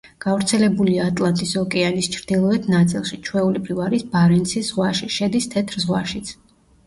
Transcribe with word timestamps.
გავრცელებულია 0.23 1.03
ატლანტის 1.09 1.49
ოკეანის 1.63 2.07
ჩრდილოეთ 2.15 2.65
ნაწილში, 2.75 3.19
ჩვეულებრივ 3.29 3.83
არის 3.89 4.05
ბარენცის 4.15 4.71
ზღვაში, 4.71 5.11
შედის 5.19 5.51
თეთრ 5.57 5.85
ზღვაშიც. 5.85 6.33